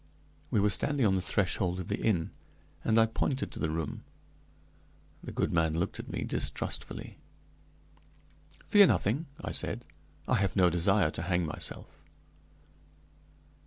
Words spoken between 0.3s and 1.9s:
We were standing on the threshold of